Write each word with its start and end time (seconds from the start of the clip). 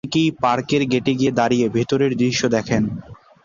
অনেকেই 0.03 0.29
পার্কের 0.43 0.83
গেটে 0.91 1.13
গিয়ে 1.15 1.31
দাঁড়িয়ে 1.39 1.65
ভেতরের 1.75 2.11
দৃশ্য 2.21 2.41
দেখেন। 2.55 2.83